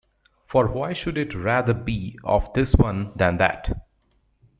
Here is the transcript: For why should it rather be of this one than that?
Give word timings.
For 0.47 0.65
why 0.65 0.93
should 0.93 1.15
it 1.15 1.35
rather 1.35 1.75
be 1.75 2.17
of 2.23 2.51
this 2.53 2.73
one 2.75 3.11
than 3.17 3.37
that? 3.37 3.69